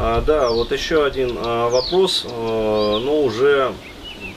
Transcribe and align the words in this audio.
А, 0.00 0.20
да, 0.20 0.50
вот 0.50 0.70
еще 0.70 1.04
один 1.04 1.36
а, 1.44 1.68
вопрос, 1.70 2.24
а, 2.24 3.00
но 3.00 3.20
уже 3.22 3.72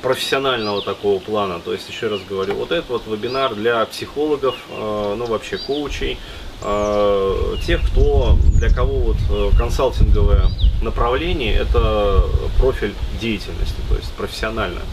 профессионального 0.02 0.82
такого 0.82 1.20
плана. 1.20 1.60
То 1.60 1.72
есть, 1.72 1.88
еще 1.88 2.08
раз 2.08 2.20
говорю, 2.28 2.56
вот 2.56 2.72
этот 2.72 2.90
вот 2.90 3.06
вебинар 3.06 3.54
для 3.54 3.86
психологов, 3.86 4.56
а, 4.72 5.16
ну 5.16 5.26
вообще 5.28 5.60
коучей, 5.60 6.18
а, 6.64 7.58
тех, 7.64 7.80
кто, 7.88 8.38
для 8.56 8.70
кого 8.74 9.00
вот 9.00 9.18
э, 9.30 9.50
консалтинговое 9.58 10.46
направление 10.82 11.56
это 11.56 12.24
профиль 12.60 12.94
деятельности, 13.20 13.78
то 13.88 13.96
есть 13.96 14.12
профессиональное. 14.14 14.84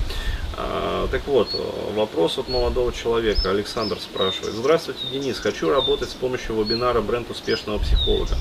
А, 0.57 1.07
так 1.09 1.27
вот, 1.27 1.49
вопрос 1.95 2.39
от 2.39 2.49
молодого 2.49 2.93
человека. 2.93 3.51
Александр 3.51 3.99
спрашивает. 4.01 4.55
Здравствуйте, 4.55 5.01
Денис. 5.13 5.39
Хочу 5.39 5.71
работать 5.71 6.11
с 6.11 6.15
помощью 6.15 6.57
вебинара 6.57 7.01
«Бренд 7.01 7.31
успешного 7.31 7.79
психолога». 7.79 8.37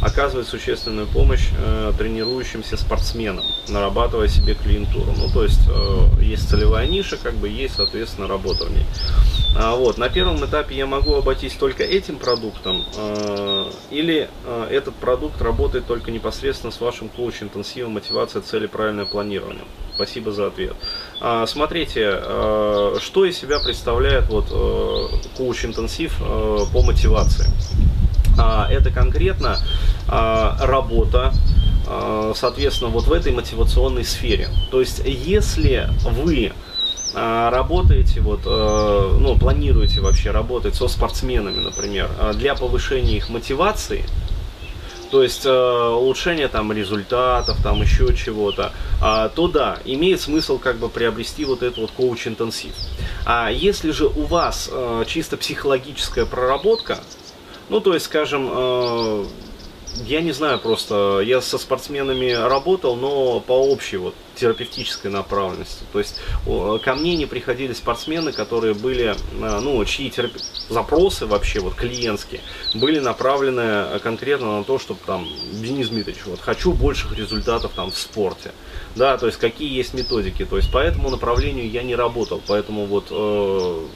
Оказывать 0.00 0.46
существенную 0.46 1.08
помощь 1.08 1.48
э, 1.58 1.92
тренирующимся 1.98 2.76
спортсменам, 2.76 3.44
нарабатывая 3.68 4.28
себе 4.28 4.54
клиентуру. 4.54 5.12
Ну, 5.16 5.28
то 5.32 5.42
есть, 5.42 5.60
э, 5.68 6.22
есть 6.22 6.48
целевая 6.48 6.86
ниша, 6.86 7.16
как 7.16 7.34
бы 7.34 7.48
есть, 7.48 7.74
соответственно, 7.74 8.28
работа 8.28 8.64
в 8.64 8.70
ней. 8.70 8.84
А, 9.56 9.74
вот, 9.74 9.98
на 9.98 10.08
первом 10.08 10.44
этапе 10.44 10.76
я 10.76 10.86
могу 10.86 11.14
обойтись 11.14 11.54
только 11.54 11.82
этим 11.82 12.16
продуктом, 12.16 12.84
э, 12.96 13.70
или 13.90 14.28
э, 14.44 14.68
этот 14.70 14.94
продукт 14.94 15.42
работает 15.42 15.86
только 15.86 16.12
непосредственно 16.12 16.70
с 16.70 16.80
вашим 16.80 17.08
коуч-интенсивом, 17.08 17.92
мотивация, 17.92 18.40
цели, 18.40 18.66
правильное 18.66 19.04
планирование. 19.04 19.64
Спасибо 19.98 20.30
за 20.30 20.46
ответ. 20.46 20.76
А, 21.20 21.44
смотрите, 21.48 22.04
а, 22.06 22.96
что 23.00 23.24
из 23.24 23.38
себя 23.38 23.58
представляет 23.60 24.28
вот 24.28 24.46
э, 24.50 25.36
коуч-интенсив 25.36 26.14
э, 26.20 26.58
по 26.72 26.82
мотивации. 26.82 27.50
А, 28.38 28.68
это 28.70 28.90
конкретно 28.90 29.58
работа, 30.06 31.34
соответственно, 32.34 32.88
вот 32.88 33.08
в 33.08 33.12
этой 33.12 33.30
мотивационной 33.30 34.04
сфере. 34.04 34.48
То 34.70 34.80
есть, 34.80 35.02
если 35.04 35.90
вы 36.02 36.52
работаете, 37.14 38.20
вот, 38.20 38.40
э, 38.46 39.16
ну, 39.20 39.36
планируете 39.36 40.00
вообще 40.00 40.30
работать 40.30 40.76
со 40.76 40.88
спортсменами, 40.88 41.60
например, 41.60 42.08
для 42.36 42.54
повышения 42.54 43.18
их 43.18 43.28
мотивации, 43.28 44.06
то 45.10 45.22
есть 45.22 45.46
э, 45.46 45.50
улучшение 45.50 46.48
там 46.48 46.72
результатов, 46.72 47.58
там 47.62 47.82
еще 47.82 48.14
чего-то, 48.14 48.72
э, 49.02 49.30
то 49.34 49.48
да, 49.48 49.78
имеет 49.84 50.20
смысл 50.20 50.58
как 50.58 50.76
бы 50.76 50.88
приобрести 50.88 51.44
вот 51.44 51.62
этот 51.62 51.78
вот 51.78 51.90
коуч-интенсив. 51.92 52.72
А 53.24 53.50
если 53.50 53.90
же 53.90 54.06
у 54.06 54.24
вас 54.24 54.68
э, 54.70 55.04
чисто 55.06 55.36
психологическая 55.36 56.26
проработка, 56.26 56.98
ну 57.68 57.80
то 57.80 57.94
есть, 57.94 58.06
скажем, 58.06 58.48
э, 58.50 59.24
я 60.04 60.20
не 60.20 60.32
знаю 60.32 60.58
просто, 60.58 61.20
я 61.24 61.40
со 61.40 61.58
спортсменами 61.58 62.30
работал, 62.32 62.96
но 62.96 63.40
по 63.40 63.52
общей 63.52 63.96
вот 63.96 64.14
терапевтической 64.34 65.10
направленности. 65.10 65.84
То 65.92 65.98
есть 65.98 66.20
ко 66.44 66.94
мне 66.94 67.16
не 67.16 67.26
приходили 67.26 67.72
спортсмены, 67.72 68.32
которые 68.32 68.74
были, 68.74 69.14
э, 69.14 69.60
ну, 69.60 69.84
чьи 69.84 70.10
терап... 70.10 70.30
запросы 70.68 71.26
вообще 71.26 71.60
вот 71.60 71.74
клиентские 71.74 72.40
были 72.74 73.00
направлены 73.00 73.98
конкретно 74.00 74.58
на 74.58 74.64
то, 74.64 74.78
чтобы 74.78 75.00
там, 75.04 75.26
Денис 75.52 75.88
Дмитриевич, 75.88 76.24
вот 76.26 76.40
хочу 76.40 76.72
больших 76.72 77.16
результатов 77.16 77.72
там 77.74 77.90
в 77.90 77.98
спорте. 77.98 78.52
Да, 78.94 79.18
то 79.18 79.26
есть 79.26 79.38
какие 79.38 79.74
есть 79.74 79.94
методики. 79.94 80.44
То 80.44 80.56
есть 80.56 80.70
по 80.70 80.78
этому 80.78 81.10
направлению 81.10 81.68
я 81.68 81.82
не 81.82 81.96
работал, 81.96 82.40
поэтому 82.46 82.86
вот 82.86 83.06
э, 83.10 83.86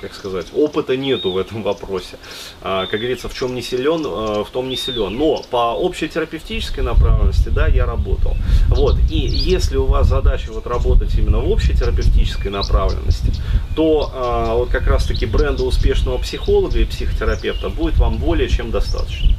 как 0.00 0.14
сказать, 0.14 0.46
опыта 0.54 0.96
нету 0.96 1.32
в 1.32 1.38
этом 1.38 1.62
вопросе. 1.62 2.16
А, 2.62 2.86
как 2.86 3.00
говорится, 3.00 3.28
в 3.28 3.34
чем 3.34 3.54
не 3.54 3.62
силен, 3.62 4.02
а, 4.06 4.44
в 4.44 4.50
том 4.50 4.68
не 4.68 4.76
силен. 4.76 5.16
Но 5.16 5.42
по 5.50 5.72
общетерапевтической 5.72 6.82
направленности, 6.82 7.48
да, 7.48 7.66
я 7.66 7.86
работал. 7.86 8.36
Вот, 8.68 8.96
и 9.10 9.18
если 9.18 9.76
у 9.76 9.86
вас 9.86 10.08
задача 10.08 10.52
вот 10.52 10.66
работать 10.66 11.14
именно 11.14 11.38
в 11.38 11.50
общетерапевтической 11.50 12.50
направленности, 12.50 13.32
то 13.74 14.10
а, 14.14 14.54
вот 14.54 14.70
как 14.70 14.86
раз 14.86 15.06
таки 15.06 15.26
бренда 15.26 15.64
успешного 15.64 16.18
психолога 16.18 16.78
и 16.78 16.84
психотерапевта 16.84 17.68
будет 17.68 17.96
вам 17.98 18.18
более 18.18 18.48
чем 18.48 18.70
достаточно. 18.70 19.34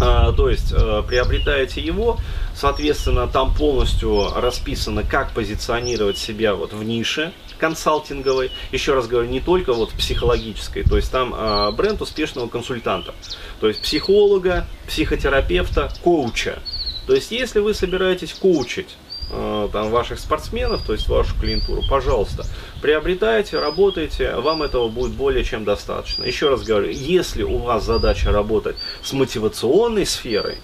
А, 0.00 0.32
то 0.32 0.48
есть 0.48 0.72
а, 0.72 1.02
приобретаете 1.02 1.80
его, 1.80 2.18
соответственно, 2.54 3.26
там 3.26 3.54
полностью 3.54 4.32
расписано, 4.34 5.02
как 5.02 5.32
позиционировать 5.32 6.18
себя 6.18 6.54
вот 6.54 6.72
в 6.72 6.82
нише 6.82 7.32
консалтинговой. 7.58 8.52
Еще 8.70 8.94
раз 8.94 9.08
говорю, 9.08 9.28
не 9.28 9.40
только 9.40 9.72
вот 9.72 9.90
психологической, 9.90 10.84
то 10.84 10.96
есть 10.96 11.10
там 11.10 11.34
а, 11.36 11.72
бренд 11.72 12.00
успешного 12.00 12.48
консультанта, 12.48 13.14
то 13.60 13.68
есть 13.68 13.82
психолога, 13.82 14.66
психотерапевта, 14.86 15.92
коуча. 16.02 16.58
То 17.06 17.14
есть 17.14 17.30
если 17.32 17.60
вы 17.60 17.74
собираетесь 17.74 18.34
коучить 18.34 18.96
Э, 19.07 19.07
там, 19.30 19.90
ваших 19.90 20.18
спортсменов, 20.18 20.82
то 20.82 20.92
есть 20.92 21.08
вашу 21.08 21.34
клиентуру, 21.38 21.82
пожалуйста, 21.88 22.44
приобретайте, 22.80 23.58
работайте, 23.58 24.34
вам 24.36 24.62
этого 24.62 24.88
будет 24.88 25.12
более 25.12 25.44
чем 25.44 25.64
достаточно. 25.64 26.24
Еще 26.24 26.48
раз 26.48 26.62
говорю, 26.62 26.90
если 26.90 27.42
у 27.42 27.58
вас 27.58 27.84
задача 27.84 28.32
работать 28.32 28.76
с 29.02 29.12
мотивационной 29.12 30.06
сферой, 30.06 30.58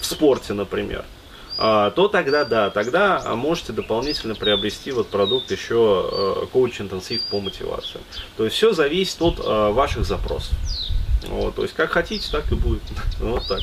в 0.00 0.06
спорте, 0.06 0.52
например, 0.52 1.04
э, 1.58 1.92
то 1.94 2.08
тогда 2.08 2.44
да, 2.44 2.70
тогда 2.70 3.34
можете 3.34 3.72
дополнительно 3.72 4.34
приобрести 4.34 4.92
вот 4.92 5.08
продукт 5.08 5.50
еще 5.50 6.10
э, 6.12 6.46
коуч-интенсив 6.52 7.22
по 7.30 7.40
мотивации. 7.40 8.00
То 8.36 8.44
есть 8.44 8.56
все 8.56 8.72
зависит 8.72 9.22
от 9.22 9.38
ваших 9.38 10.04
запросов. 10.04 10.54
Вот, 11.28 11.54
то 11.54 11.62
есть 11.62 11.74
как 11.74 11.90
хотите, 11.90 12.28
так 12.30 12.50
и 12.52 12.54
будет. 12.54 12.82
Вот 13.20 13.46
так. 13.48 13.60